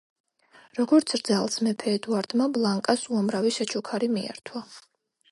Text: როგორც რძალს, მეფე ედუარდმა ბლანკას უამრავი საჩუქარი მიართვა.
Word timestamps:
როგორც 0.77 1.11
რძალს, 1.17 1.57
მეფე 1.67 1.93
ედუარდმა 1.97 2.47
ბლანკას 2.55 3.03
უამრავი 3.17 3.53
საჩუქარი 3.59 4.09
მიართვა. 4.15 4.63